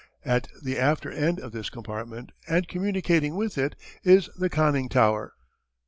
[0.25, 5.33] At the after end of this compartment, and communicating with it, is the conning tower.